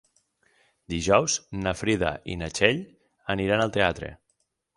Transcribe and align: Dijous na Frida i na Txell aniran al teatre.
Dijous 0.93 1.35
na 1.65 1.73
Frida 1.83 2.09
i 2.33 2.39
na 2.41 2.49
Txell 2.57 2.81
aniran 3.37 3.65
al 3.69 3.75
teatre. 3.79 4.13